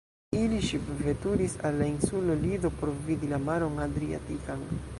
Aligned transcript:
Ili 0.35 0.59
ŝipveturis 0.67 1.57
al 1.69 1.77
la 1.81 1.89
insulo 1.91 2.37
Lido 2.45 2.71
por 2.79 2.93
vidi 3.11 3.33
la 3.35 3.41
maron 3.51 3.77
Adriatikan. 3.85 4.65